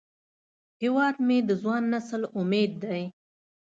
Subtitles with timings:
[0.81, 3.01] هیواد مې د ځوان نسل امید دی